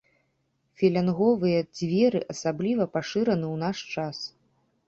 [0.81, 4.17] Філянговыя дзверы асабліва пашыраны ў наш час.